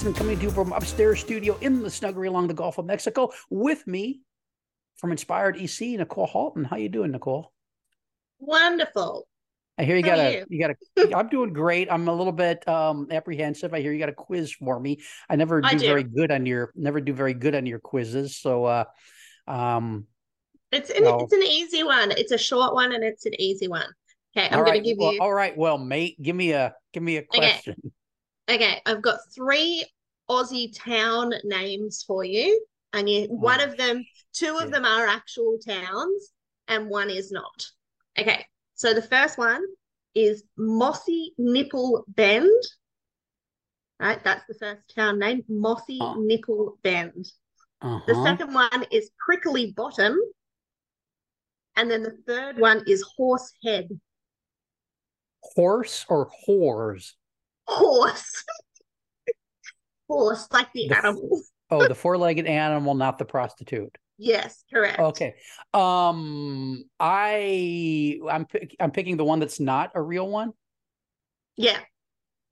[0.00, 3.30] Johnson coming to you from upstairs studio in the snuggery along the Gulf of Mexico.
[3.50, 4.22] With me
[4.96, 6.64] from Inspired EC, Nicole Halton.
[6.64, 7.52] How you doing, Nicole?
[8.38, 9.28] Wonderful.
[9.76, 10.46] I hear you How got a you?
[10.48, 11.92] you got a I'm doing great.
[11.92, 13.74] I'm a little bit um apprehensive.
[13.74, 15.02] I hear you got a quiz for me.
[15.28, 15.86] I never I do, do.
[15.88, 18.38] very good on your never do very good on your quizzes.
[18.38, 18.84] So uh
[19.46, 20.06] um
[20.72, 22.10] It's an Well- it's an easy one.
[22.12, 23.84] It's a short one and it's an easy one.
[24.34, 25.20] Okay, I'm going right, to give well, you.
[25.20, 27.74] all right, well, mate, give me a give me a question.
[27.78, 27.90] Okay,
[28.86, 29.84] I've got three
[30.28, 33.40] Aussie town names for you, and you, hmm.
[33.40, 34.72] one Oh, of them, two of shit.
[34.72, 36.32] them are actual towns,
[36.68, 37.66] and one is not.
[38.18, 39.62] Okay, so the first one
[40.14, 42.50] is Mossy Nipple Bend.
[44.00, 46.14] Right, that's the first town name, Mossy Oh.
[46.18, 47.26] Nipple Bend.
[47.82, 48.24] The Uh-huh.
[48.24, 50.18] second one is Prickly Bottom.
[51.76, 54.00] And then the third one is Horse Head.
[55.42, 57.12] Horse or whores?
[57.66, 58.44] Horse.
[60.08, 61.40] Horse, like the The animal.
[61.72, 63.96] Oh, the four-legged animal, not the prostitute.
[64.18, 64.98] Yes, correct.
[64.98, 65.36] Okay.
[65.72, 70.52] Um I I'm pick, I'm picking the one that's not a real one.
[71.56, 71.78] Yeah.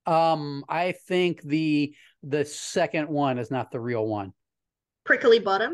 [0.05, 1.93] Um I think the
[2.23, 4.31] the second one is not the real one.
[5.03, 5.73] Prickly Bottom.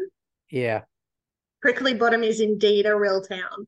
[0.50, 0.82] Yeah.
[1.62, 3.68] Prickly Bottom is indeed a real town.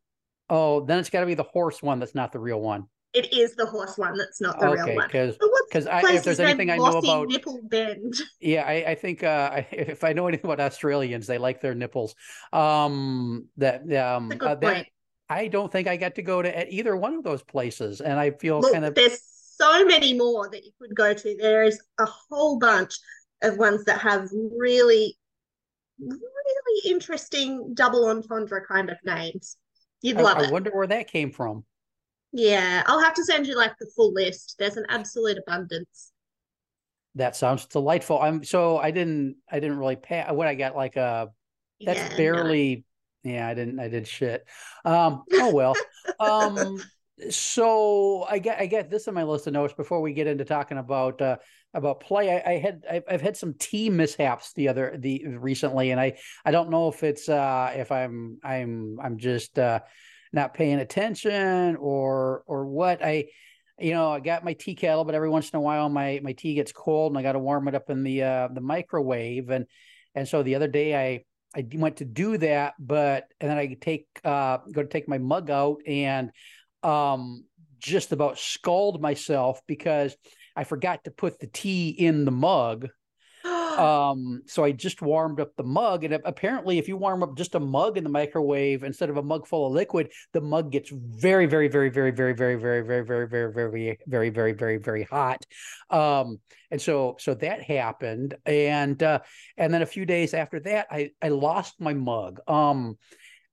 [0.49, 2.87] Oh, then it's got to be the horse one that's not the real one.
[3.17, 5.07] It is the horse one that's not the Okay, real one.
[5.07, 8.13] because because if there's anything I know about Nipple Bend.
[8.39, 11.73] yeah, I, I think uh I, if I know anything about Australians, they like their
[11.73, 12.15] nipples.
[12.53, 14.87] Um that um That's a good uh, that point.
[15.29, 18.19] I don't think I got to go to at either one of those places and
[18.19, 19.19] I feel Look, kind of there's
[19.57, 21.37] so many more that you could go to.
[21.39, 22.93] There is a whole bunch
[23.41, 25.17] of ones that have really,
[25.99, 29.57] really interesting double entendre kind of names.
[30.01, 30.49] You'd I, love I it.
[30.49, 31.65] I wonder where that came from.
[32.37, 34.57] Yeah, I'll have to send you like the full list.
[34.59, 36.11] There's an absolute abundance.
[37.15, 38.21] That sounds delightful.
[38.21, 41.29] I'm so I didn't I didn't really pay what I got like a
[41.81, 42.17] that's Yeah, no.
[42.17, 42.85] barely
[43.23, 44.45] yeah, I didn't I did shit.
[44.85, 45.73] Um oh well.
[46.19, 46.79] um
[47.31, 50.45] so I get I get this on my list of notes before we get into
[50.45, 51.37] talking about uh
[51.73, 52.29] about play.
[52.39, 56.19] I, I had I've, I've had some tea mishaps the other the recently and I
[56.45, 59.79] I don't know if it's uh if I'm I'm I'm just uh
[60.37, 63.03] not paying attention or or what.
[63.03, 63.25] I
[63.79, 66.31] you know, I got my tea kettle, but every once in a while my my
[66.31, 69.49] tea gets cold and I got to warm it up in the uh the microwave
[69.49, 69.65] and
[70.15, 71.23] and so the other day i
[71.55, 75.17] I went to do that, but and then I take uh go to take my
[75.17, 76.31] mug out and
[76.83, 77.45] um
[77.79, 80.15] just about scald myself because
[80.55, 82.87] I forgot to put the tea in the mug.
[83.77, 87.55] Um so I just warmed up the mug and apparently if you warm up just
[87.55, 90.91] a mug in the microwave instead of a mug full of liquid, the mug gets
[90.91, 95.03] very very very very very very very very very very very very very very very
[95.03, 95.45] hot.
[95.89, 96.39] Um
[96.71, 99.19] and so so that happened and uh
[99.57, 102.97] and then a few days after that i i lost my mug um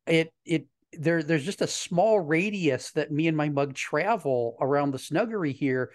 [0.07, 4.91] it it there there's just a small radius that me and my mug travel around
[4.91, 5.93] the snuggery here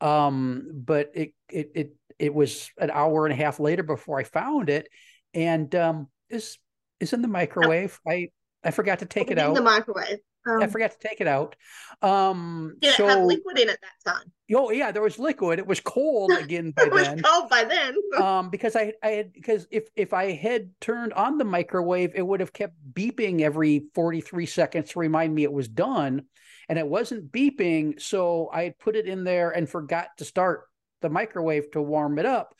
[0.00, 1.90] um but it it it
[2.20, 4.88] it was an hour and a half later before i found it
[5.34, 6.58] and um is
[7.00, 8.28] is in the microwave i
[8.62, 9.46] i forgot to take it out.
[9.46, 10.18] in out the microwave.
[10.48, 11.56] Um, i forgot to take it out
[12.02, 14.32] um did so it have liquid in it that time?
[14.54, 17.64] oh yeah there was liquid it was cold again by It was then cold by
[17.64, 17.94] then.
[18.22, 22.22] um because i i had because if if i had turned on the microwave it
[22.26, 26.22] would have kept beeping every 43 seconds to remind me it was done
[26.70, 30.62] and it wasn't beeping so i had put it in there and forgot to start
[31.00, 32.54] the microwave to warm it up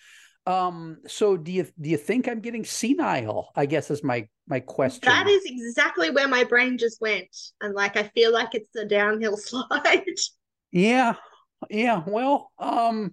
[0.47, 4.59] um so do you do you think i'm getting senile i guess is my my
[4.59, 7.29] question That is exactly where my brain just went.
[7.61, 10.05] And like I feel like it's a downhill slide.
[10.73, 11.15] yeah
[11.69, 13.13] yeah well um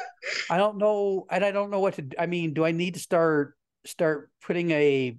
[0.50, 3.00] i don't know and i don't know what to I mean do i need to
[3.00, 3.54] start
[3.84, 5.16] start putting a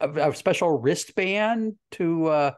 [0.00, 2.50] a, a special wristband to uh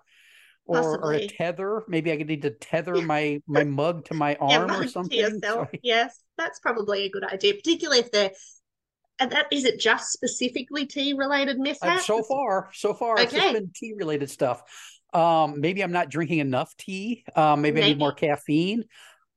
[0.71, 1.83] or, or a tether.
[1.89, 5.19] Maybe I could need to tether my my mug to my arm mug or something.
[5.19, 5.69] yourself.
[5.69, 5.81] Sorry.
[5.83, 8.31] Yes, that's probably a good idea, particularly if they're.
[9.19, 13.53] And that is it just specifically tea related Uh, so far, so far, it's just
[13.53, 14.63] been tea related stuff.
[15.13, 17.25] Um, maybe I'm not drinking enough tea.
[17.37, 18.85] Um, maybe I need more caffeine.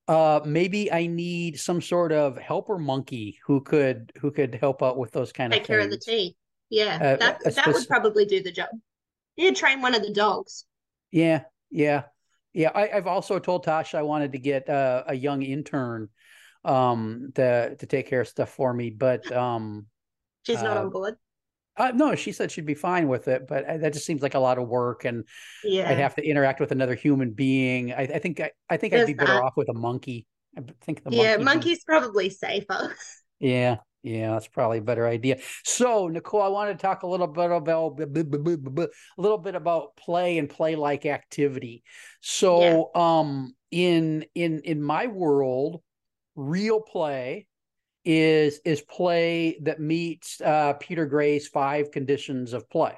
[0.07, 4.97] Uh, maybe I need some sort of helper monkey who could who could help out
[4.97, 6.35] with those kind take of Take care of the tea.
[6.69, 8.69] Yeah, Uh, that that would probably do the job.
[9.35, 10.65] Yeah, train one of the dogs.
[11.13, 12.03] Yeah, yeah,
[12.53, 12.71] yeah.
[12.73, 16.09] I, I've also told Tasha I wanted to get uh, a young intern
[16.65, 19.85] um to to take care of stuff for me, but um
[20.43, 21.15] She's not Uh, on board.
[21.77, 24.33] uh, no, she said she'd be fine with it, but uh, that just seems like
[24.35, 25.23] a lot of work, and
[25.63, 27.93] Yeah, I'd have to interact with another human being.
[27.93, 29.43] I, I think I, I think I'd be better that.
[29.43, 30.25] off with a monkey.
[30.57, 31.37] I think the yeah.
[31.37, 31.43] monkey.
[31.43, 32.95] Monkey's probably safer.
[33.39, 35.39] Yeah, yeah, that's probably a better idea.
[35.63, 40.37] So, Nicole, I want to talk a little bit about a little bit about play
[40.37, 41.83] and play like activity.
[42.19, 45.81] So, um, in in in my world,
[46.35, 47.47] real play
[48.03, 52.97] is is play that meets uh, Peter Gray's five conditions of play.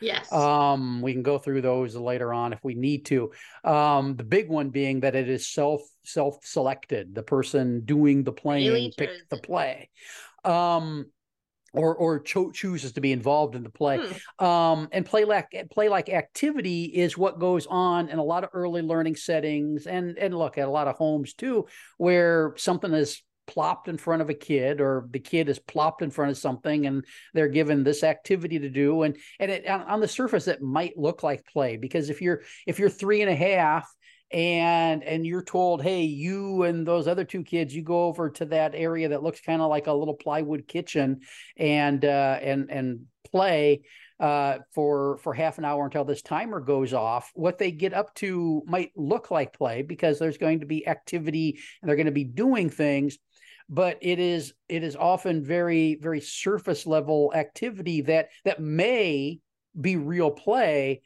[0.00, 0.32] Yes.
[0.32, 3.32] Um, we can go through those later on if we need to.
[3.64, 7.14] Um, the big one being that it is self self selected.
[7.14, 9.90] The person doing the playing Really picks the play,
[10.48, 11.06] um,
[11.74, 13.98] or or cho- chooses to be involved in the play.
[13.98, 14.44] Hmm.
[14.44, 18.50] Um, and play like play like activity is what goes on in a lot of
[18.52, 21.66] early learning settings, and and look at a lot of homes too,
[21.98, 26.10] where something is plopped in front of a kid or the kid is plopped in
[26.10, 27.02] front of something and
[27.32, 30.98] they're given this activity to do and and it, on, on the surface it might
[30.98, 33.90] look like play because if you're if you're three and a half
[34.30, 38.44] and and you're told hey you and those other two kids you go over to
[38.44, 41.20] that area that looks kind of like a little plywood kitchen
[41.56, 43.80] and uh and and play
[44.20, 47.30] uh for for half an hour until this timer goes off.
[47.34, 51.58] What they get up to might look like play because there's going to be activity
[51.80, 53.18] and they're going to be doing things
[53.68, 59.38] but it is it is often very very surface level activity that that may
[59.78, 61.02] be real play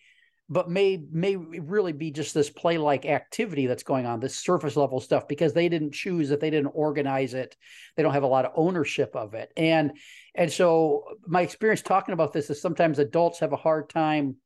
[0.52, 4.76] but may may really be just this play like activity that's going on this surface
[4.76, 7.56] level stuff because they didn't choose it they didn't organize it
[7.96, 9.93] they don't have a lot of ownership of it and
[10.34, 14.37] and so my experience talking about this is sometimes adults have a hard time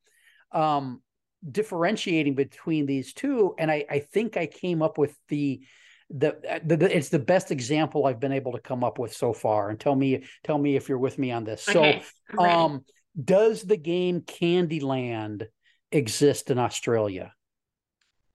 [0.52, 1.02] um
[1.50, 5.60] differentiating between these two and i i think i came up with the
[6.08, 9.32] the, the, the it's the best example I've been able to come up with so
[9.32, 9.70] far.
[9.70, 11.68] And tell me tell me if you're with me on this.
[11.68, 12.00] Okay.
[12.30, 12.84] So, um,
[13.20, 15.48] does the game Candyland
[15.96, 17.32] exist in Australia?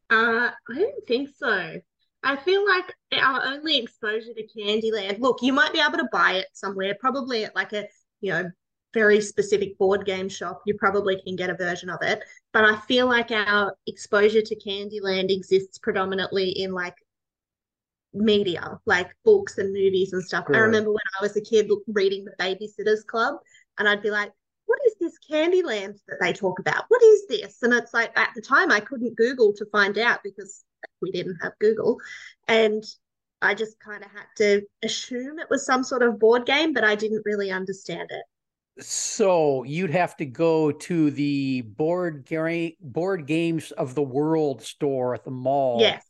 [0.09, 1.79] Uh, I don't think so.
[2.23, 6.33] I feel like our only exposure to Candyland, look, you might be able to buy
[6.33, 7.87] it somewhere, probably at like a,
[8.19, 8.49] you know,
[8.93, 10.61] very specific board game shop.
[10.65, 12.21] You probably can get a version of it.
[12.51, 16.95] But I feel like our exposure to Candyland exists predominantly in like
[18.13, 20.45] media, like books and movies and stuff.
[20.53, 23.35] I remember when I was a kid reading The Babysitter's Club,
[23.79, 24.31] and I'd be like,
[25.01, 26.85] this Candyland that they talk about?
[26.87, 27.57] What is this?
[27.61, 30.63] And it's like at the time I couldn't Google to find out because
[31.01, 31.99] we didn't have Google.
[32.47, 32.83] And
[33.41, 36.83] I just kind of had to assume it was some sort of board game, but
[36.83, 38.23] I didn't really understand it.
[38.83, 45.13] So you'd have to go to the board game board games of the world store
[45.13, 45.81] at the mall.
[45.81, 46.05] Yes.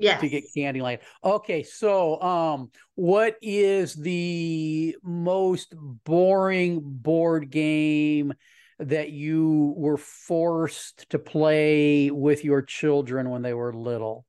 [0.00, 0.20] Yes.
[0.20, 1.00] to get Candyland.
[1.22, 8.32] Okay, so um, what is the most boring board game
[8.78, 14.24] that you were forced to play with your children when they were little?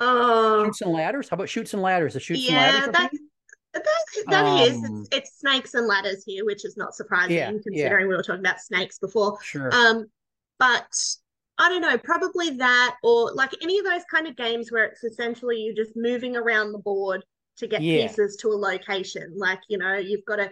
[0.00, 1.28] Oh, Chutes and ladders.
[1.28, 2.14] How about chutes and ladders?
[2.14, 2.92] The chutes and yeah, ladders.
[2.92, 3.18] that, okay?
[3.74, 4.76] that, that is.
[4.76, 7.58] Um, It's, it's snakes and ladders here, which is not surprising Yeah, yeah.
[7.62, 9.38] considering we were talking about snakes before.
[9.42, 9.74] Sure.
[9.74, 10.06] Um,
[10.58, 10.86] but
[11.58, 15.04] I don't know, probably that or like any of those kind of games where it's
[15.04, 17.24] essentially you're just moving around the board
[17.58, 17.90] to get Yeah.
[17.90, 19.32] pieces to a location.
[19.36, 20.50] Like, you know, you've got to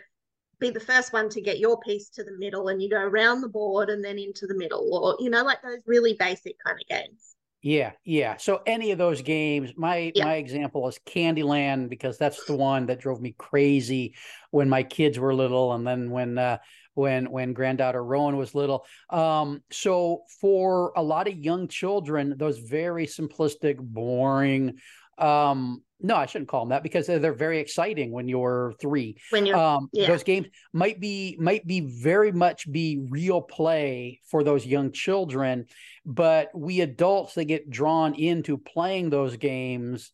[0.60, 3.40] be the first one to get your piece to the middle and you go around
[3.40, 6.78] the board and then into the middle or, you know, like those really basic kind
[6.80, 7.34] of games.
[7.62, 8.38] Yeah, yeah.
[8.38, 10.24] So any of those games, my Yeah.
[10.24, 14.16] my example is Candyland because that's the one that drove me crazy
[14.50, 16.58] when my kids were little, and then when uh,
[16.94, 18.84] when when granddaughter Rowan was little.
[19.10, 24.78] Um, so for a lot of young children, those very simplistic, boring.
[25.18, 29.46] Um, no, I shouldn't call them that because they're, very exciting when you're three When
[29.46, 30.06] you're um yeah.
[30.08, 35.66] those games might be might be very much be real play for those young children
[36.04, 40.12] but we adults that get drawn into playing those games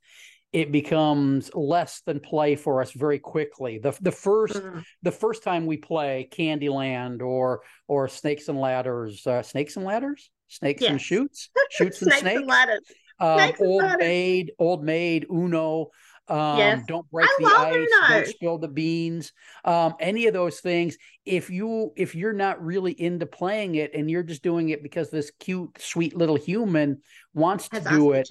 [0.53, 3.79] it becomes less than play for us very quickly.
[3.79, 4.79] The the 1st mm-hmm.
[5.03, 10.31] the first time we play Candyland or or Snakes and Ladders, uh, Snakes and Ladders,
[10.49, 10.91] Snakes yes.
[10.91, 12.41] and Chutes, Chutes and Snakes, snakes.
[12.41, 12.81] and Ladders.
[13.21, 13.99] Um, old ladders.
[13.99, 15.89] maid, old maid, Uno.
[16.29, 16.85] Um, yes.
[16.87, 17.89] Don't break I the ice.
[18.11, 19.33] Don't spill the beans.
[19.65, 20.97] Um, any of those things.
[21.25, 25.11] If you if you're not really into playing it and you're just doing it because
[25.11, 27.01] this cute, sweet little human
[27.35, 28.29] wants to do it,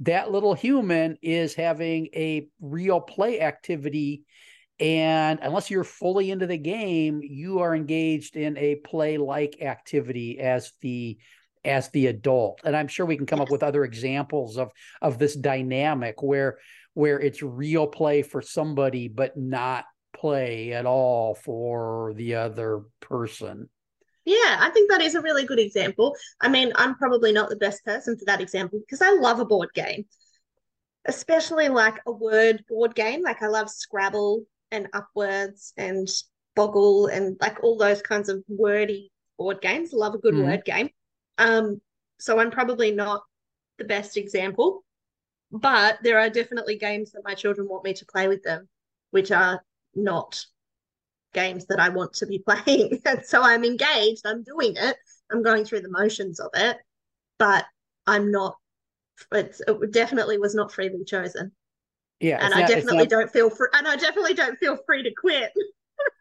[0.00, 4.24] that little human is having a real play activity.
[4.78, 10.38] And unless you're fully into the game, you are engaged in a play like activity
[10.40, 11.18] as the
[11.64, 12.60] as the adult.
[12.64, 13.46] And I'm sure we can come yes.
[13.46, 14.70] up with other examples of
[15.02, 16.58] of this dynamic where
[16.94, 23.68] where it's real play for somebody but not play at all for the other person.
[24.24, 26.14] Yeah, I think that is a really good example.
[26.40, 29.44] I mean, I'm probably not the best person for that example because I love a
[29.44, 30.04] board game,
[31.06, 33.22] especially like a word board game.
[33.22, 36.08] Like I love Scrabble and Upwords and
[36.54, 39.92] Boggle and like all those kinds of wordy board games.
[39.92, 40.50] Love a good mm-hmm.
[40.50, 40.90] word game.
[41.38, 41.80] Um,
[42.18, 43.22] so I'm probably not
[43.78, 44.84] the best example,
[45.52, 48.68] but there are definitely games that my children want me to play with them,
[49.10, 49.62] which are
[49.94, 50.44] not
[51.32, 53.00] games that I want to be playing.
[53.04, 54.96] and so I'm engaged, I'm doing it,
[55.30, 56.76] I'm going through the motions of it,
[57.38, 57.66] but
[58.06, 58.56] I'm not,
[59.32, 61.52] it's, it definitely was not freely chosen.
[62.20, 62.44] Yeah.
[62.44, 63.08] And I not, definitely not...
[63.08, 65.52] don't feel free, and I definitely don't feel free to quit.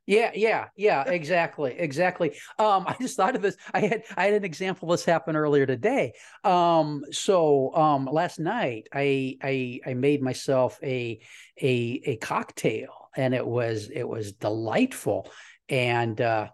[0.09, 2.31] Yeah, yeah, yeah, exactly, exactly.
[2.57, 3.55] Um, I just thought of this.
[3.75, 6.13] I had I had an example of this happen earlier today.
[6.43, 11.19] Um, so um, last night I I I made myself a
[11.61, 15.29] a a cocktail, and it was it was delightful,
[15.69, 16.47] and uh,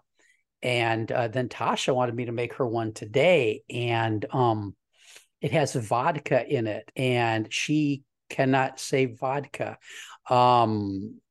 [0.60, 4.76] and uh, then Tasha wanted me to make her one today, and um,
[5.40, 9.78] it has vodka in it, and she cannot say vodka.
[10.28, 11.22] Um,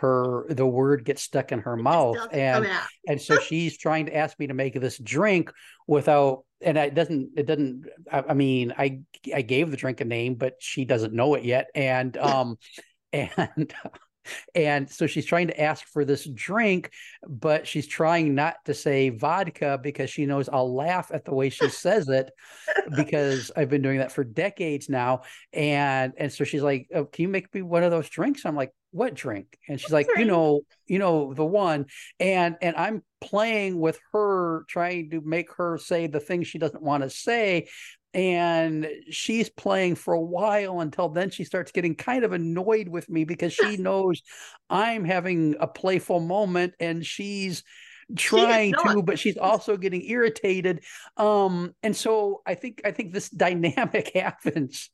[0.00, 2.66] her the word gets stuck in her mouth and
[3.06, 5.52] and so she's trying to ask me to make this drink
[5.86, 9.00] without and it doesn't it doesn't I, I, mean i
[9.34, 11.68] i gave the drink a name but she doesn't know it yet.
[11.74, 12.58] And um
[13.12, 13.72] and
[14.54, 16.90] and so she's trying to ask for this drink
[17.28, 21.48] but she's trying not to say vodka because she knows i'll laugh at the way
[21.48, 22.30] she says it
[22.96, 25.22] because i've been doing that for decades now.
[25.52, 28.44] And and so she's like oh, can you make me one of those drinks?
[28.44, 29.58] I'm like what drink?
[29.68, 31.86] And she's like you know you know the one.
[32.20, 36.82] And and i'm playing with her trying to make her say the thing she doesn't
[36.82, 37.68] want to say
[38.14, 43.08] and she's playing for a while until then she starts getting kind of annoyed with
[43.10, 44.22] me because she knows
[44.70, 47.64] i'm having a playful moment and she's
[48.16, 50.82] trying she to but she's also getting irritated
[51.16, 54.90] um and so i think i think this dynamic happens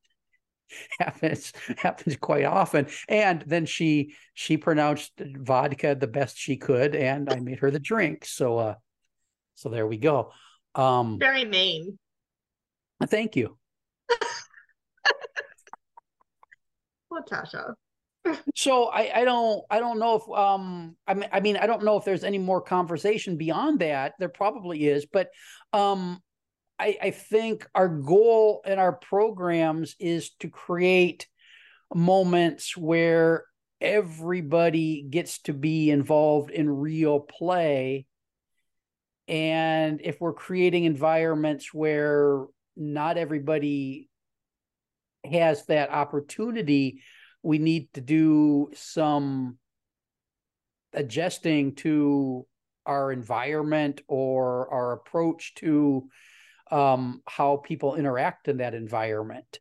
[1.00, 7.28] happens happens quite often and then she she pronounced vodka the best she could and
[7.28, 8.74] i made her the drink so uh
[9.56, 10.30] so there we go
[10.76, 11.98] um very mean
[13.06, 13.56] thank you
[17.10, 17.74] well tasha
[18.54, 21.84] so I, I don't I don't know if um I mean I mean I don't
[21.84, 24.14] know if there's any more conversation beyond that.
[24.18, 25.28] There probably is, but
[25.72, 26.20] um
[26.78, 31.26] I, I think our goal in our programs is to create
[31.94, 33.44] moments where
[33.80, 38.06] everybody gets to be involved in real play.
[39.28, 42.44] And if we're creating environments where
[42.76, 44.08] not everybody
[45.24, 47.02] has that opportunity,
[47.42, 49.58] we need to do some
[50.92, 52.46] adjusting to
[52.86, 56.08] our environment or our approach to
[56.70, 59.58] um, how people interact in that environment.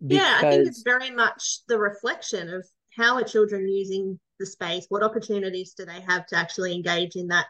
[0.00, 0.22] Because...
[0.22, 2.66] Yeah, I think it's very much the reflection of
[2.96, 4.86] how are children using the space?
[4.88, 7.46] What opportunities do they have to actually engage in that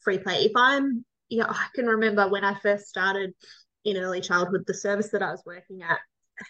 [0.00, 0.44] free play?
[0.44, 3.32] If I'm, you know, I can remember when I first started
[3.86, 5.98] in early childhood, the service that I was working at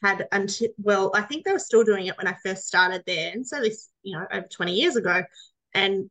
[0.02, 3.30] had until well, I think they were still doing it when I first started there,
[3.32, 5.22] and so this, you know, over twenty years ago,
[5.74, 6.10] and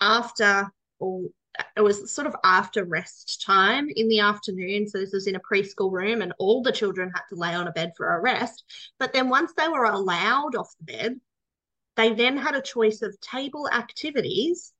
[0.00, 0.68] after
[0.98, 1.28] or
[1.76, 4.88] it was sort of after rest time in the afternoon.
[4.88, 7.68] So this was in a preschool room, and all the children had to lay on
[7.68, 8.64] a bed for a rest.
[8.98, 11.20] But then once they were allowed off the bed,
[11.96, 14.72] they then had a choice of table activities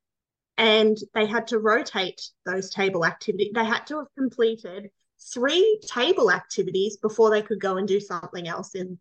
[0.57, 3.51] and they had to rotate those table activities.
[3.53, 4.89] They had to have completed
[5.33, 8.99] three table activities before they could go and do something else in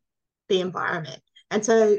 [0.49, 1.21] the environment.
[1.51, 1.97] And so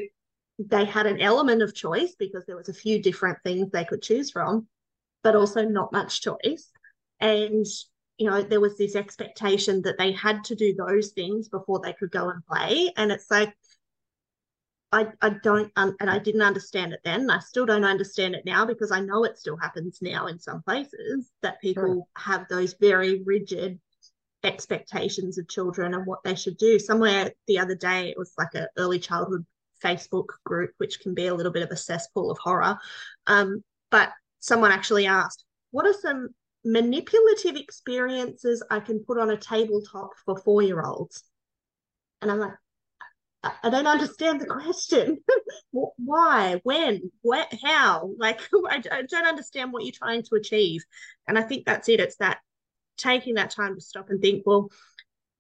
[0.60, 4.02] they had an element of choice because there was a few different things they could
[4.02, 4.68] choose from
[5.24, 6.72] but also not much choice.
[7.20, 7.66] And,
[8.18, 11.94] you know, there was this expectation that they had to do those things before they
[11.94, 12.92] could go and play.
[12.98, 13.54] And it's like,
[14.94, 17.30] I, I don't um, and I didn't understand it then.
[17.30, 20.62] I still don't understand it now because I know it still happens now in some
[20.64, 22.04] places that people sure.
[22.18, 23.80] have those very rigid
[24.44, 26.80] expectations of children and what they should do.
[26.80, 29.46] Somewhere the other day it was like an early childhood
[29.84, 32.78] Facebook group, which can be a little bit of a cesspool of horror.
[33.28, 36.30] Um, but someone actually asked, what are some
[36.64, 41.24] manipulative experiences I can put on a tabletop for four year olds?
[42.22, 42.54] And I'm like,
[43.44, 45.18] I don't understand the question.
[45.72, 46.62] Why?
[46.64, 47.12] When?
[47.22, 47.48] Where?
[47.64, 48.12] How?
[48.18, 50.84] Like, I, don't understand what you're trying to achieve.
[51.28, 52.00] And I think that's it.
[52.00, 52.40] It's that
[53.02, 54.70] taking that time to stop and think, well,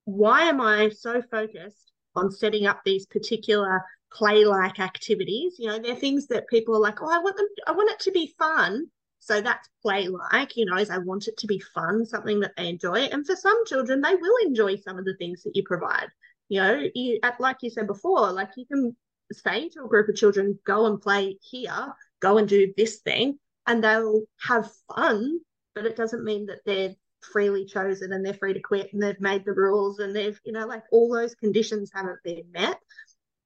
[0.05, 5.55] why am I so focused on setting up these particular play-like activities?
[5.59, 7.99] You know, they're things that people are like, oh, I want them, I want it
[8.01, 8.87] to be fun.
[9.19, 12.67] So that's play-like, you know, is I want it to be fun, something that they
[12.67, 13.01] enjoy.
[13.01, 16.09] And for some children, they will enjoy some of the things that you provide
[16.51, 18.95] you know you like you said before like you can
[19.31, 23.39] say to a group of children go and play here go and do this thing
[23.65, 25.39] and they'll have fun
[25.73, 29.19] but it doesn't mean that they're freely chosen and they're free to quit and they've
[29.19, 32.79] made the rules and they've you know like all those conditions haven't been met.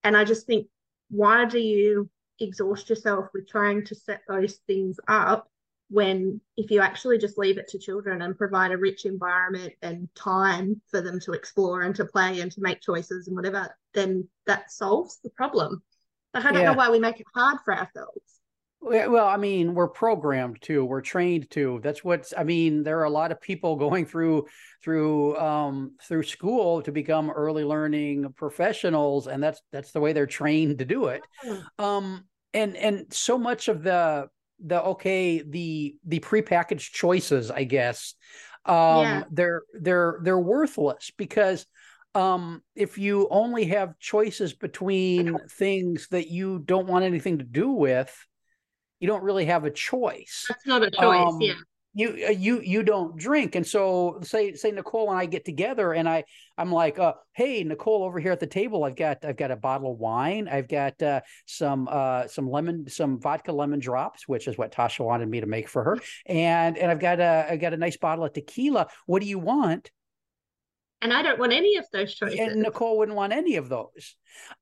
[0.04, 0.68] And i just think
[1.10, 5.50] why do you exhaust yourself with trying to set those things up
[5.90, 10.10] when if you actually just leave it to children and provide a rich environment and
[10.16, 14.28] time for them to explore and to play and to make choices and whatever then
[14.46, 15.82] that solves the problem.
[16.34, 16.72] Like i don't yeah.
[16.72, 18.35] know why we make it hard for ourselves
[18.86, 23.06] well i mean we're programmed to we're trained to that's what's i mean there are
[23.06, 24.46] a lot of people going through
[24.84, 30.28] through um through school to become early learning professionals and that's that's the way they're
[30.28, 31.22] trained to do it
[31.80, 32.24] um
[32.54, 34.28] and and so much of the
[34.66, 38.14] the okay the the prepackaged choices i guess
[38.66, 39.24] um yeah.
[39.32, 41.66] they're they're they're worthless because
[42.14, 47.70] um if you only have choices between things that you don't want anything to do
[47.70, 48.16] with
[49.00, 50.46] you don't really have a choice.
[50.48, 51.54] That's not a choice um, yeah.
[51.94, 53.56] you uh, you you don't drink.
[53.56, 56.24] And so say say nicole and i get together and i
[56.58, 59.56] i'm like uh, hey nicole over here at the table i've got i've got a
[59.56, 60.48] bottle of wine.
[60.48, 65.04] I've got uh, some uh, some lemon some vodka lemon drops which is what tasha
[65.04, 65.98] wanted me to make for her.
[66.26, 68.88] And and i've got a I've got a nice bottle of tequila.
[69.06, 69.92] What do you want?
[71.02, 72.40] And i don't want any of those choices.
[72.40, 74.16] And nicole wouldn't want any of those.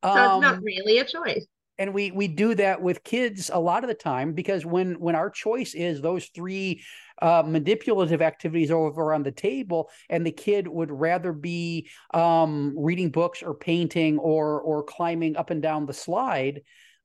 [0.03, 1.45] So um, it's not um, really a choice
[1.77, 5.15] and we we do that with kids a lot of the time because when when
[5.15, 6.83] our choice is those three
[7.21, 13.09] uh, manipulative activities over on the table and the kid would rather be um, reading
[13.09, 16.61] books or painting or or climbing up and down the slide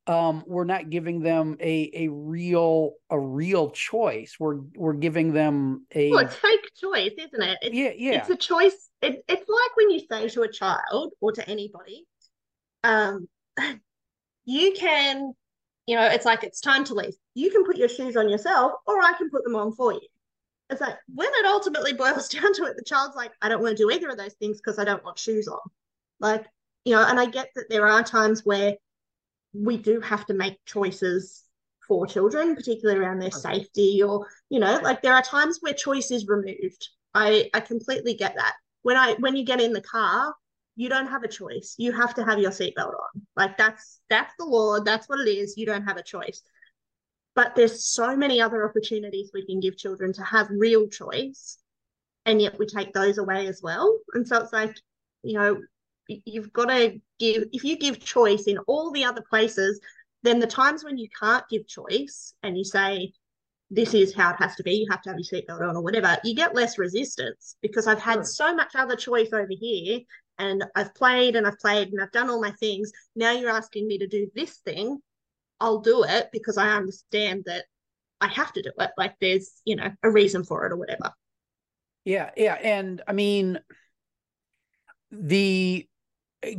[0.08, 4.36] um, we're not giving them a a real a real choice.
[4.40, 7.58] We're we're giving them a well, it's fake choice, isn't it?
[7.60, 8.18] It's, yeah, yeah.
[8.20, 8.88] It's a choice.
[9.02, 12.06] It, it's like when you say to a child or to anybody,
[12.84, 13.28] um,
[14.48, 15.34] you can,
[15.86, 17.12] you know, it's like it's time to leave.
[17.34, 20.08] You can put your shoes on yourself, or I can put them on for you.
[20.70, 23.76] It's like when it ultimately boils down to it, the child's like, I don't want
[23.76, 25.58] to do either of those things because I don't want shoes on.
[26.18, 26.46] Like,
[26.86, 28.76] you know, and I get that there are times where
[29.52, 31.44] we do have to make choices
[31.86, 36.10] for children, particularly around their safety, or, you know, like there are times where choice
[36.10, 36.88] is removed.
[37.12, 38.54] I, I completely get that.
[38.80, 40.34] When I when you get in the car,
[40.78, 41.74] you don't have a choice.
[41.76, 43.26] You have to have your seatbelt on.
[43.36, 44.78] Like that's that's the law.
[44.78, 45.56] That's what it is.
[45.56, 46.40] You don't have a choice.
[47.34, 51.58] But there's so many other opportunities we can give children to have real choice,
[52.26, 53.98] and yet we take those away as well.
[54.14, 54.76] And so it's like,
[55.24, 55.60] you know,
[56.06, 57.44] you've got to give.
[57.52, 59.80] If you give choice in all the other places,
[60.22, 63.12] then the times when you can't give choice and you say,
[63.68, 64.76] this is how it has to be.
[64.76, 66.16] You have to have your seatbelt on or whatever.
[66.22, 68.24] You get less resistance because I've had sure.
[68.24, 70.00] so much other choice over here
[70.38, 72.92] and I've played and I've played and I've done all my things.
[73.16, 74.98] Now you're asking me to do this thing.
[75.60, 77.64] I'll do it because I understand that
[78.20, 78.90] I have to do it.
[78.96, 81.12] Like there's, you know, a reason for it or whatever.
[82.04, 82.30] Yeah.
[82.36, 82.54] Yeah.
[82.54, 83.58] And I mean,
[85.10, 85.86] the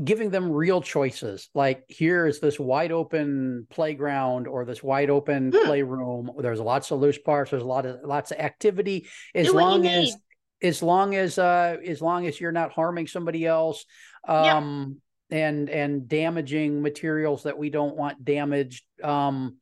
[0.03, 5.53] giving them real choices like here is this wide open playground or this wide open
[5.55, 5.65] hmm.
[5.65, 9.87] playroom there's lots of loose parts there's a lot of lots of activity as long
[9.87, 10.13] as
[10.61, 13.85] as long as uh as long as you're not harming somebody else
[14.27, 14.97] um
[15.29, 15.37] yeah.
[15.37, 19.57] and and damaging materials that we don't want damaged um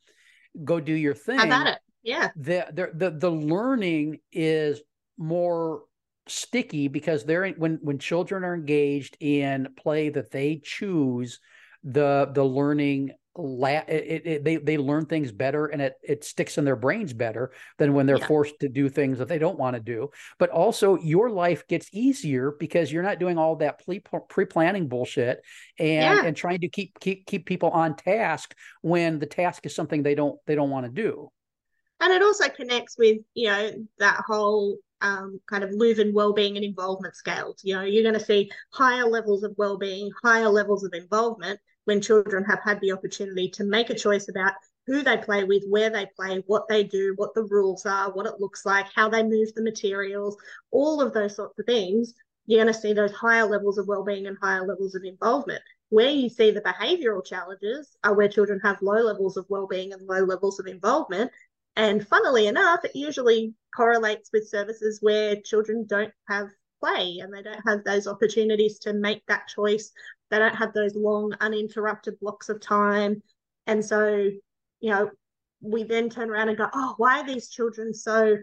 [0.63, 1.79] go do your thing about it?
[2.03, 2.29] Yeah.
[2.35, 4.81] The the the, the learning is
[5.17, 5.83] more
[6.27, 11.39] sticky because they're when when children are engaged in play that they choose
[11.83, 16.57] the the learning la- it, it, they they learn things better and it it sticks
[16.57, 18.27] in their brains better than when they're yeah.
[18.27, 21.89] forced to do things that they don't want to do but also your life gets
[21.91, 25.41] easier because you're not doing all that pre pre-planning bullshit
[25.79, 26.25] and yeah.
[26.25, 30.15] and trying to keep keep keep people on task when the task is something they
[30.15, 31.29] don't they don't want to do
[31.99, 36.65] and it also connects with you know that whole um, kind of Leuven well-being and
[36.65, 37.61] involvement scales.
[37.63, 42.01] You know, you're going to see higher levels of well-being, higher levels of involvement when
[42.01, 44.53] children have had the opportunity to make a choice about
[44.87, 48.25] who they play with, where they play, what they do, what the rules are, what
[48.25, 50.35] it looks like, how they move the materials,
[50.71, 52.13] all of those sorts of things.
[52.45, 55.61] You're going to see those higher levels of well-being and higher levels of involvement.
[55.87, 60.05] Where you see the behavioural challenges are where children have low levels of well-being and
[60.05, 61.31] low levels of involvement.
[61.77, 66.47] And funnily enough, it usually correlates with services where children don't have
[66.79, 69.91] play and they don't have those opportunities to make that choice
[70.29, 73.21] they don't have those long, uninterrupted blocks of time.
[73.65, 74.29] And so,
[74.79, 75.09] you know,
[75.61, 78.37] we then turn around and go, oh, why are these children so,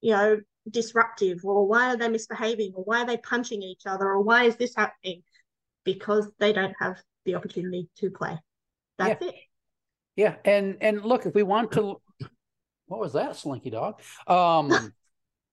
[0.00, 1.40] you know, disruptive?
[1.44, 2.72] Or why are they misbehaving?
[2.74, 4.06] Or why are they punching each other?
[4.06, 5.22] Or why is this happening?
[5.84, 8.38] Because they don't have the opportunity to play.
[8.98, 9.28] That's yeah.
[9.28, 9.34] it.
[10.16, 10.34] Yeah.
[10.44, 12.00] And and look, if we want to
[12.86, 14.00] what was that, Slinky Dog?
[14.26, 14.92] Um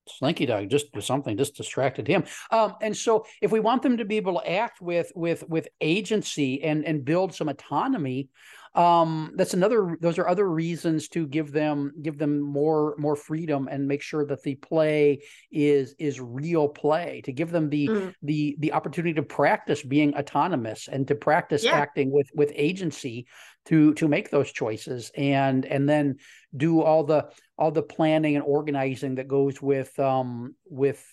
[0.09, 2.23] Slinky Dog just something just distracted him.
[2.51, 5.67] Um, and so if we want them to be able to act with with with
[5.81, 8.29] agency and and build some autonomy,
[8.77, 13.67] um, that's another those are other reasons to give them give them more more freedom
[13.69, 18.13] and make sure that the play is is real play to give them the mm.
[18.21, 21.71] the the opportunity to practice being autonomous and to practice yeah.
[21.71, 23.25] acting with with agency
[23.67, 26.17] to to make those choices and and then
[26.55, 31.05] do all the all the planning and organizing that goes with um with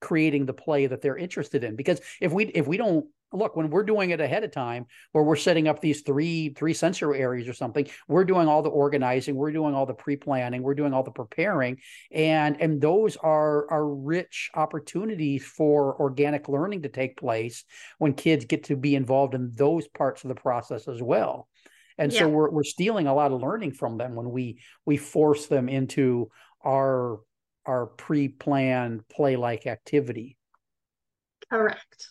[0.00, 1.76] creating the play that they're interested in.
[1.76, 5.24] Because if we if we don't look when we're doing it ahead of time where
[5.24, 9.34] we're setting up these three three sensory areas or something we're doing all the organizing
[9.34, 11.76] we're doing all the pre-planning we're doing all the preparing
[12.12, 17.64] and and those are are rich opportunities for organic learning to take place
[17.98, 21.48] when kids get to be involved in those parts of the process as well
[21.98, 22.20] and yeah.
[22.20, 25.68] so we're we're stealing a lot of learning from them when we we force them
[25.68, 26.30] into
[26.64, 27.20] our
[27.66, 30.36] our pre-planned play like activity
[31.50, 32.08] correct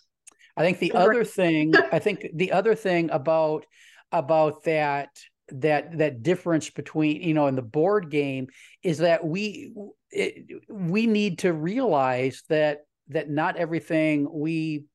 [0.58, 1.10] i think the correct.
[1.10, 3.66] other thing i think the other thing about
[4.12, 5.10] about that
[5.50, 8.48] that that difference between you know in the board game
[8.82, 9.74] is that we
[10.10, 14.86] it, we need to realize that that not everything we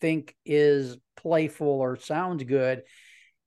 [0.00, 2.82] think is playful or sounds good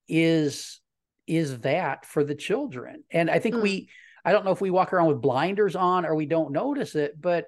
[0.08, 0.82] is
[1.28, 3.04] is that for the children?
[3.12, 3.62] And I think mm.
[3.62, 3.90] we,
[4.24, 7.20] I don't know if we walk around with blinders on or we don't notice it,
[7.20, 7.48] but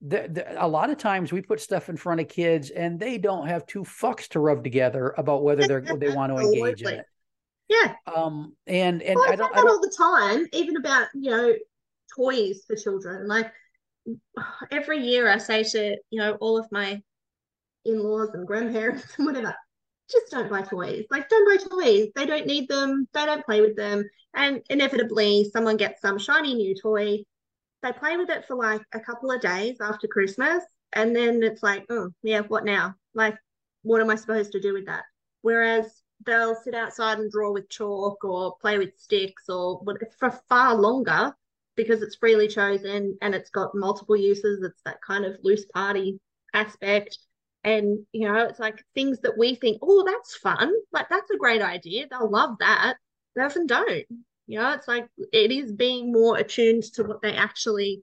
[0.00, 3.18] the, the, a lot of times we put stuff in front of kids and they
[3.18, 6.88] don't have two fucks to rub together about whether they're they want to engage in
[6.88, 7.06] it.
[7.68, 7.94] Yeah.
[8.14, 8.54] Um.
[8.66, 11.54] And and well, I, don't, I don't all the time, even about you know
[12.14, 13.26] toys for children.
[13.26, 13.50] Like
[14.70, 17.00] every year, I say to you know all of my
[17.86, 19.54] in-laws and grandparents and whatever,
[20.14, 21.04] just don't buy toys.
[21.10, 22.08] Like, don't buy toys.
[22.14, 23.08] They don't need them.
[23.12, 24.04] They don't play with them.
[24.34, 27.18] And inevitably, someone gets some shiny new toy.
[27.82, 30.64] They play with it for like a couple of days after Christmas.
[30.92, 32.94] And then it's like, oh, yeah, what now?
[33.14, 33.36] Like,
[33.82, 35.04] what am I supposed to do with that?
[35.42, 39.82] Whereas they'll sit outside and draw with chalk or play with sticks or
[40.18, 41.34] for far longer
[41.76, 44.62] because it's freely chosen and it's got multiple uses.
[44.62, 46.00] It's that kind of loose parts
[46.54, 47.18] aspect.
[47.64, 50.70] And, you know, it's like things that we think, oh, that's fun.
[50.92, 52.06] Like, that's a great idea.
[52.10, 52.96] They'll love that.
[53.34, 54.04] They often don't.
[54.46, 58.02] You know, it's like it is being more attuned to what they actually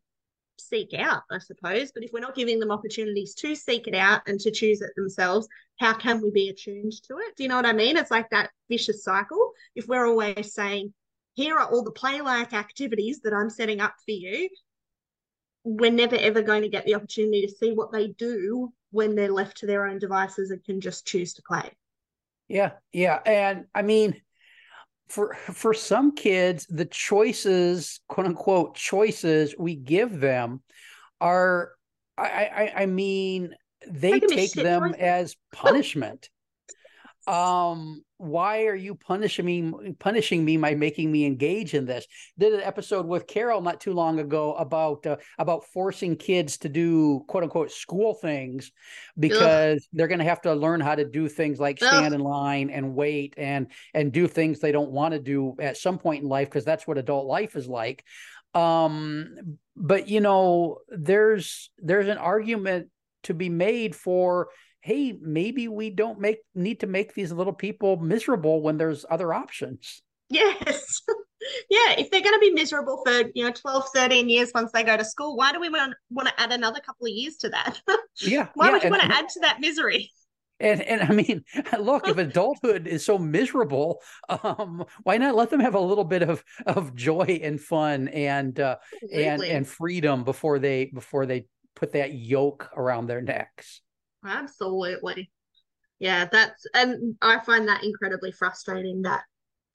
[0.58, 1.92] seek out, I suppose.
[1.94, 4.92] But if we're not giving them opportunities to seek it out and to choose it
[4.96, 5.48] themselves,
[5.80, 7.36] how can we be attuned to it?
[7.38, 7.98] Do you know what I mean?
[7.98, 9.52] It's like that vicious cycle.
[9.76, 10.94] If we're always saying,
[11.34, 14.50] here are all the play like activities that I'm setting up for you,
[15.64, 19.32] we're never ever going to get the opportunity to see what they do when they're
[19.32, 21.72] left to their own devices and can just choose to play.
[22.48, 24.22] Yeah, yeah, and I mean,
[25.08, 30.62] for for some kids, the choices, quote unquote, choices we give them
[31.20, 31.74] are,
[32.18, 33.56] I I, I mean,
[33.88, 35.02] they take them choices.
[35.02, 36.30] as punishment.
[37.28, 42.08] Um why are you punishing me punishing me by making me engage in this
[42.40, 46.68] did an episode with carol not too long ago about uh, about forcing kids to
[46.68, 48.72] do quote unquote school things
[49.20, 49.90] because Ugh.
[49.94, 52.14] they're going to have to learn how to do things like stand Ugh.
[52.14, 56.00] in line and wait and and do things they don't want to do at some
[56.00, 58.04] point in life because that's what adult life is like
[58.56, 59.36] um
[59.76, 62.90] but you know there's there's an argument
[63.24, 64.50] to be made for
[64.82, 69.34] hey, maybe we don't make need to make these little people miserable when there's other
[69.34, 70.02] options.
[70.30, 71.02] Yes.
[71.70, 71.96] yeah.
[71.98, 74.98] If they're going to be miserable for, you know, 12, 13 years once they go
[74.98, 77.80] to school, why do we want, want to add another couple of years to that?
[78.22, 78.50] Yeah.
[78.56, 80.12] why yeah, would you want to add to that misery?
[80.60, 81.44] And and I mean,
[81.80, 86.22] look, if adulthood is so miserable, um, why not let them have a little bit
[86.22, 88.76] of of joy and fun and uh,
[89.12, 93.82] and and freedom before they before they put that yoke around their necks.
[94.26, 95.32] Absolutely.
[96.00, 99.22] Yeah, that's and I find that incredibly frustrating that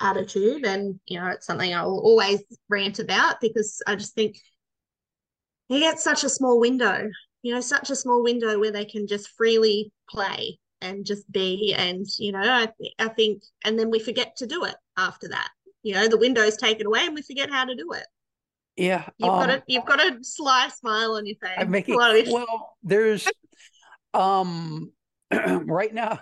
[0.00, 4.36] attitude and you know it's something I'll always rant about because I just think
[5.68, 7.08] you get such a small window,
[7.42, 11.74] you know, such a small window where they can just freely play and just be
[11.76, 15.28] and you know I th- I think and then we forget to do it after
[15.28, 15.48] that.
[15.82, 18.06] You know, the window's taken away and we forget how to do it.
[18.76, 21.66] Yeah, You've got um, a you've got a sly smile on your face.
[21.68, 22.76] Making well.
[22.82, 23.26] There's
[24.14, 24.92] um
[25.30, 26.18] right now.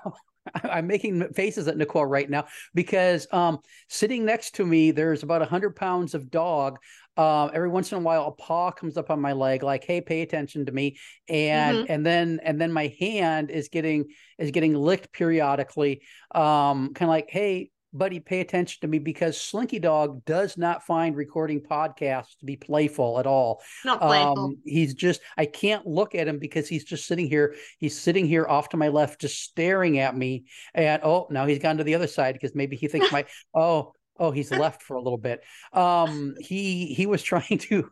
[0.62, 2.44] I'm making faces at Nicole right now
[2.74, 6.78] because um, sitting next to me, there's about a hundred pounds of dog.
[7.16, 10.00] Uh, every once in a while, a paw comes up on my leg, like, "Hey,
[10.00, 14.74] pay attention to me," and and then and then my hand is getting is getting
[14.74, 16.02] licked periodically,
[16.34, 20.84] um, kind of like, "Hey, buddy, pay attention to me," because Slinky Dog does not
[20.84, 23.62] find recording podcasts to be playful at all.
[23.84, 24.38] not playful.
[24.38, 27.54] Um, he's just I can't look at him because he's just sitting here.
[27.78, 30.44] He's sitting here off to my left, just staring at me.
[30.74, 33.92] And oh, now he's gone to the other side because maybe he thinks my oh
[34.18, 35.42] oh he's left for a little bit.
[35.72, 37.90] Um, he he was trying to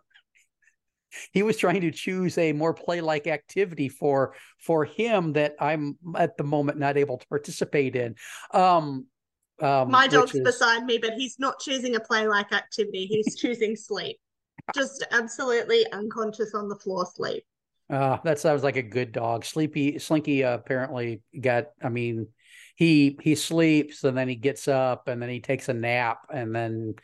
[1.33, 6.37] he was trying to choose a more play-like activity for for him that I'm at
[6.37, 8.15] the moment not able to participate in.
[8.53, 9.07] Um,
[9.61, 13.07] um, My dog's is- beside me, but he's not choosing a play like activity.
[13.07, 14.19] He's choosing sleep.
[14.75, 17.45] Just absolutely unconscious on the floor sleep.
[17.91, 19.45] Uh, that sounds like a good dog.
[19.45, 21.67] Sleepy Slinky uh, apparently got.
[21.83, 22.29] I mean,
[22.77, 26.55] he he sleeps and then he gets up and then he takes a nap and
[26.55, 26.95] then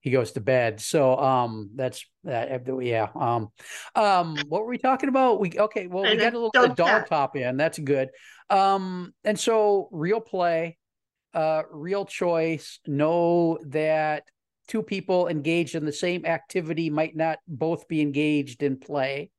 [0.00, 0.80] he goes to bed.
[0.80, 2.62] So um, that's that.
[2.82, 3.08] Yeah.
[3.14, 3.50] Um,
[3.94, 5.40] um, what were we talking about?
[5.40, 5.86] We okay.
[5.86, 7.56] Well, we got a little bit of dog dog top in.
[7.56, 8.08] That's good.
[8.50, 10.76] Um, and so real play,
[11.34, 12.80] uh, real choice.
[12.86, 14.24] Know that
[14.68, 19.30] two people engaged in the same activity might not both be engaged in play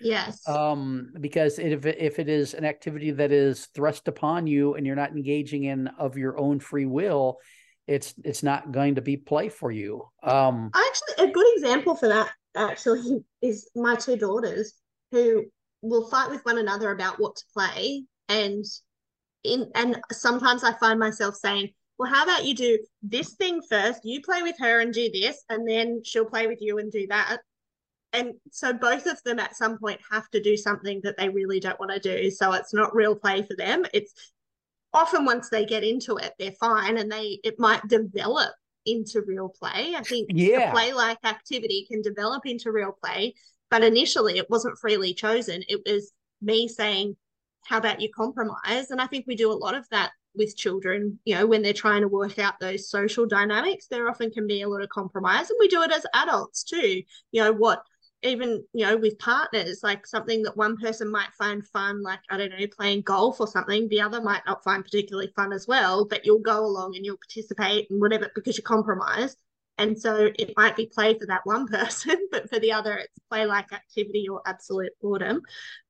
[0.00, 0.46] Yes.
[0.48, 4.96] um because if if it is an activity that is thrust upon you and you're
[4.96, 7.38] not engaging in of your own free will
[7.86, 12.08] it's it's not going to be play for you um Actually, a good example for
[12.08, 14.74] that actually is my two daughters
[15.12, 15.44] who
[15.82, 18.64] will fight with one another about what to play and
[19.44, 24.00] in and sometimes I find myself saying, well, how about you do this thing first,
[24.04, 27.06] you play with her and do this, and then she'll play with you and do
[27.08, 27.38] that.
[28.12, 31.60] And so both of them at some point have to do something that they really
[31.60, 32.30] don't want to do.
[32.30, 33.84] So it's not real play for them.
[33.94, 34.12] It's
[34.92, 38.52] often once they get into it, they're fine and they it might develop
[38.84, 39.94] into real play.
[39.96, 40.68] I think Yeah.
[40.68, 43.34] a play like activity can develop into real play,
[43.70, 45.62] but initially it wasn't freely chosen.
[45.68, 47.16] It was me saying,
[47.64, 48.90] How about you compromise?
[48.90, 51.72] And I think we do a lot of that with children, you know, when they're
[51.72, 55.50] trying to work out those social dynamics, there often can be a lot of compromise.
[55.50, 57.02] And we do it as adults too.
[57.32, 57.82] You know, what
[58.22, 62.36] even you know with partners like something that one person might find fun like i
[62.36, 66.04] don't know playing golf or something the other might not find particularly fun as well
[66.04, 69.36] but you'll go along and you'll participate and whatever because you compromise
[69.78, 73.18] and so it might be play for that one person but for the other it's
[73.30, 75.40] play like activity or absolute boredom.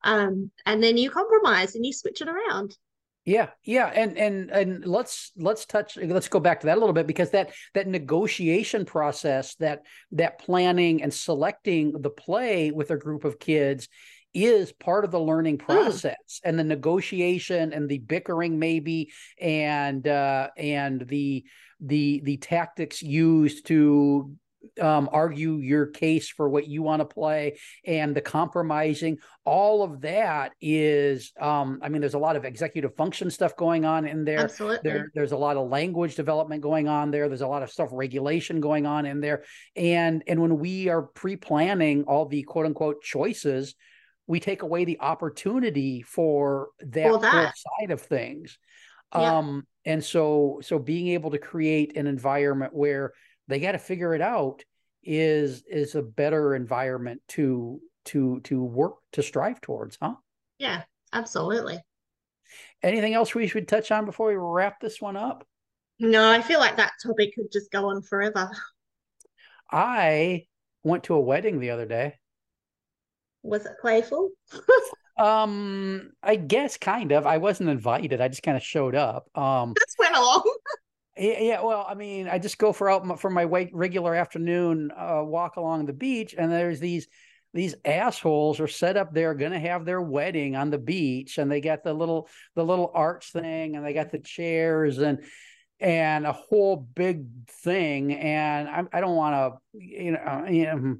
[0.04, 2.76] Um, and then you compromise and you switch it around.
[3.24, 6.92] Yeah yeah and and and let's let's touch let's go back to that a little
[6.92, 12.96] bit because that that negotiation process that that planning and selecting the play with a
[12.96, 13.86] group of kids
[14.34, 20.48] is part of the learning process and the negotiation and the bickering maybe and uh
[20.56, 21.44] and the
[21.80, 24.32] the the tactics used to
[24.80, 29.18] um, argue your case for what you want to play and the compromising.
[29.44, 33.84] All of that is um, i mean there's a lot of executive function stuff going
[33.84, 34.40] on in there.
[34.40, 34.88] Absolutely.
[34.88, 37.28] There there's a lot of language development going on there.
[37.28, 39.42] There's a lot of stuff regulation going on in there.
[39.76, 43.74] And and when we are pre-planning all the quote unquote choices
[44.26, 47.54] we take away the opportunity for that, For that.
[47.56, 48.58] side of things.
[49.14, 49.38] Yeah.
[49.38, 53.12] um and so so being able to create an environment where
[53.48, 54.62] they got to figure it out
[55.02, 60.14] is is a better environment to to to work to strive towards huh?
[60.58, 60.82] Yeah
[61.12, 61.78] absolutely.
[62.82, 65.46] Anything else we should touch on before we wrap this one up?
[65.98, 68.50] No i feel like that topic could just go on forever.
[69.70, 70.46] I
[70.82, 72.14] went to a wedding the other day
[73.42, 74.30] was it playful?
[75.18, 77.26] Um i guess kind of.
[77.26, 78.22] I wasn't invited.
[78.22, 79.28] I just kind of showed up.
[79.36, 80.50] Um just went along.
[81.18, 85.22] Yeah, yeah, well, I mean, I just go for out for my regular afternoon uh,
[85.22, 87.08] walk along the beach, and there's these
[87.54, 91.50] these assholes are set up there going to have their wedding on the beach and
[91.50, 95.22] they got the little the little arch thing and they got the chairs and
[95.82, 100.96] and a whole big thing and i, I don't want to you know, you know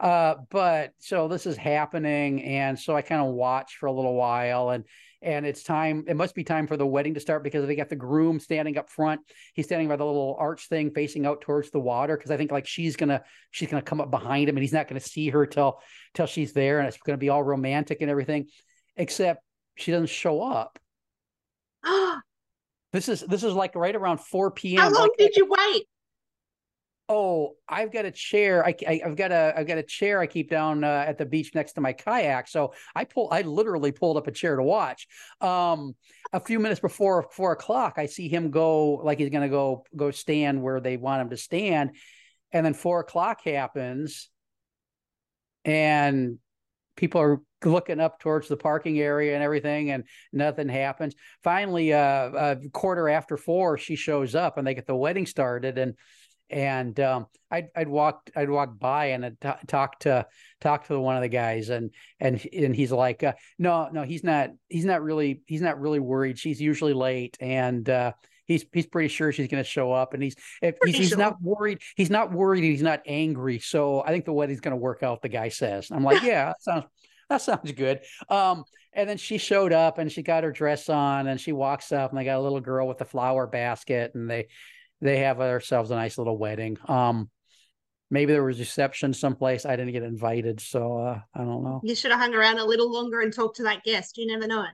[0.00, 4.14] uh, but so this is happening and so i kind of watch for a little
[4.14, 4.84] while and
[5.22, 7.88] and it's time it must be time for the wedding to start because they got
[7.88, 9.22] the groom standing up front.
[9.54, 12.52] He's standing by the little arch thing facing out towards the water because i think
[12.52, 15.46] like she's gonna she's gonna come up behind him and he's not gonna see her
[15.46, 15.80] till
[16.12, 18.48] till she's there and it's gonna be all romantic and everything
[18.96, 19.42] except
[19.76, 20.78] she doesn't show up
[22.94, 25.84] this is this is like right around 4 p.m how long like, did you wait?
[27.08, 28.64] Oh i've got a chair.
[28.64, 31.26] I, I have got a i've got a chair i keep down uh, at the
[31.26, 32.48] beach next to my kayak.
[32.48, 35.06] So i pull i literally pulled up a chair to watch.
[35.40, 35.94] Um
[36.32, 40.10] a few minutes before four o'clock i see him go like he's gonna go go
[40.10, 41.96] stand where they want him to stand.
[42.52, 44.30] And then four o'clock happens
[45.64, 46.38] and
[46.96, 51.14] people are looking up towards the parking area and everything and nothing happens.
[51.42, 55.78] Finally uh, a quarter after four she shows up and they get the wedding started.
[55.78, 55.94] And
[56.50, 60.26] and um, I'd I'd walk I'd walk by and I'd t- talk to
[60.60, 64.24] talk to one of the guys and and and he's like uh, no no he's
[64.24, 66.38] not he's not really he's not really worried.
[66.38, 68.12] She's usually late and uh,
[68.46, 70.14] he's he's pretty sure she's going to show up.
[70.14, 73.58] And he's if he's, he's not worried he's not worried and he's not angry.
[73.58, 75.88] So I think the wedding's going to work out the guy says.
[75.90, 76.84] I'm like yeah that sounds
[77.34, 81.26] that sounds good um and then she showed up and she got her dress on
[81.26, 84.30] and she walks up and they got a little girl with a flower basket and
[84.30, 84.46] they
[85.00, 86.78] they have ourselves a nice little wedding.
[86.86, 87.30] Um,
[88.10, 89.66] maybe there was reception someplace.
[89.66, 91.80] I didn't get invited, so uh, I don't know.
[91.84, 94.16] You should have hung around a little longer and talked to that guest.
[94.16, 94.64] You never know.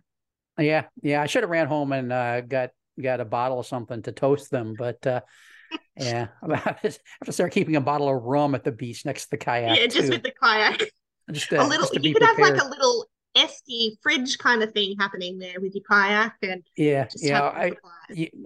[0.58, 1.22] Yeah, yeah.
[1.22, 2.70] I should have ran home and uh, got
[3.00, 5.20] got a bottle of something to toast them, but uh,
[5.96, 9.30] yeah, I have to start keeping a bottle of rum at the beach next to
[9.32, 9.78] the kayak.
[9.78, 10.10] Yeah, just too.
[10.10, 10.90] with the kayak.
[11.32, 11.88] Just, a little.
[11.92, 12.38] You could prepared.
[12.38, 16.62] have like a little esky fridge kind of thing happening there with your kayak and
[16.76, 17.72] yeah yeah I,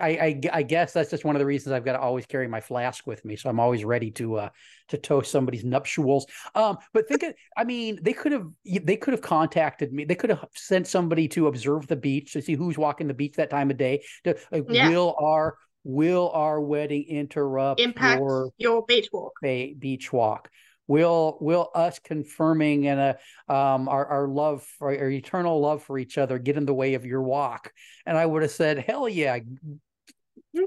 [0.00, 2.60] I, I guess that's just one of the reasons I've got to always carry my
[2.60, 4.48] flask with me so I'm always ready to uh
[4.88, 9.14] to toast somebody's nuptials um but think it I mean they could have they could
[9.14, 12.76] have contacted me they could have sent somebody to observe the beach to see who's
[12.76, 14.90] walking the beach that time of day to like, yeah.
[14.90, 20.50] will our will our wedding interrupt impact your, your beach walk beach walk
[20.86, 25.98] will will us confirming and a um our, our love for our eternal love for
[25.98, 27.72] each other get in the way of your walk?
[28.06, 29.38] And i would have said hell yeah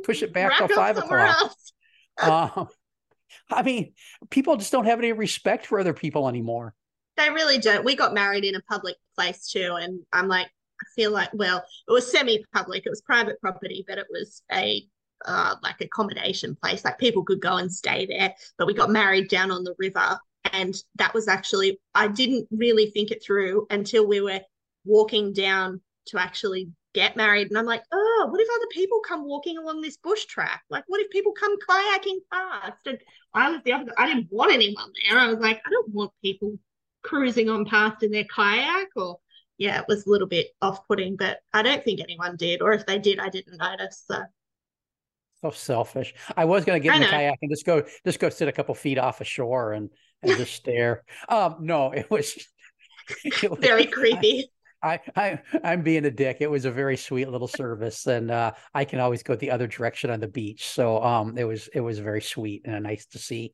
[0.04, 1.52] push it back to five o'clock.
[2.22, 2.68] um,
[3.52, 3.94] i mean
[4.32, 6.74] people just don't have any respect for other people anymore.
[7.16, 7.84] They really don't.
[7.84, 11.58] We got married in a public place too and i'm like i feel like well
[11.88, 14.84] it was semi-public it was private property but it was a
[15.26, 16.84] uh, like accommodation place.
[16.86, 18.34] Like people could go and stay there.
[18.58, 20.20] But we got married down on the river.
[20.54, 24.42] And that was actually, I didn't really think it through until we were
[24.86, 27.50] walking down to actually get married.
[27.50, 30.62] And I'm like, oh, what if other people come walking along this bush track?
[30.70, 32.88] Like, what if people come kayaking past?
[32.88, 32.98] And
[33.34, 35.20] I was the other, I didn't want anyone there.
[35.20, 36.58] I was like, I don't want people
[37.04, 39.20] cruising on past in their kayak or
[39.58, 42.62] yeah, it was a little bit off putting, but I don't think anyone did.
[42.62, 44.04] Or if they did, I didn't notice.
[44.08, 44.22] So
[45.44, 46.14] so selfish.
[46.36, 48.52] I was going to get in the kayak and just go, just go sit a
[48.52, 49.90] couple feet off a shore and
[50.24, 51.04] and just stare.
[51.30, 52.36] Um, no, it was,
[53.24, 54.52] it was very creepy.
[54.84, 56.38] I, I I'm being a dick.
[56.40, 59.68] It was a very sweet little service, and uh, I can always go the other
[59.68, 60.68] direction on the beach.
[60.68, 63.54] So um, it was it was very sweet and nice to see.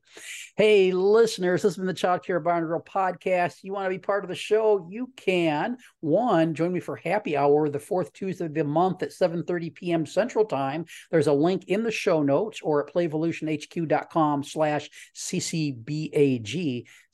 [0.56, 3.62] Hey, listeners, this has been the Child Care Bar and Grill podcast.
[3.62, 4.86] You want to be part of the show?
[4.90, 5.78] You can.
[6.00, 10.06] One, join me for happy hour the fourth Tuesday of the month at 7:30 p.m.
[10.06, 10.84] Central Time.
[11.10, 14.90] There's a link in the show notes or at playvolutionhq.com slash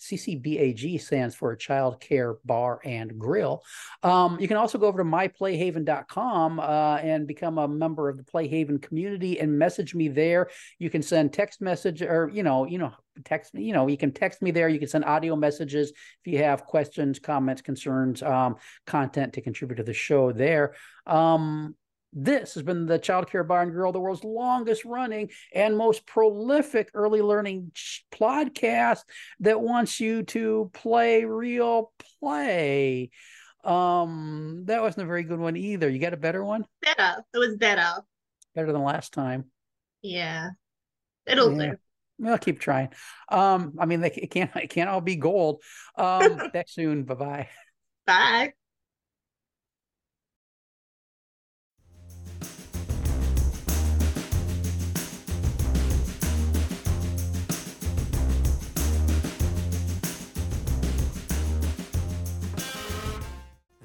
[0.01, 1.01] ccbag.
[1.01, 3.63] Stands for a Child Care Bar and Grill.
[4.03, 8.25] Um, you can also go over to myplayhaven.com uh, and become a member of the
[8.25, 10.49] Playhaven community and message me there.
[10.79, 12.93] You can send text message or you know, you know,
[13.25, 13.65] text me.
[13.65, 14.69] You know, you can text me there.
[14.69, 19.77] You can send audio messages if you have questions, comments, concerns, um, content to contribute
[19.77, 20.75] to the show there.
[21.07, 21.75] Um,
[22.13, 26.07] this has been the Child Care Bar and Grill, the world's longest running and most
[26.07, 27.73] prolific early learning
[28.13, 29.01] podcast
[29.41, 33.11] that wants you to play real play.
[33.65, 35.89] Um, that wasn't a very good one either.
[35.89, 36.65] You got a better one?
[36.83, 37.23] Better.
[37.33, 38.03] It was better.
[38.55, 39.45] Better than last time.
[40.03, 40.51] Yeah.
[41.27, 41.73] It'll yeah.
[42.19, 42.29] do.
[42.29, 42.91] I'll keep trying.
[43.31, 45.63] Um, I mean, they, it can't it can't all be gold.
[45.97, 47.05] Um, back soon.
[47.05, 47.49] Bye-bye.
[48.07, 48.53] Bye.